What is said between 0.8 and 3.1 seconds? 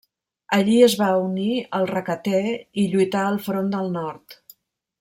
es va unir al requeté i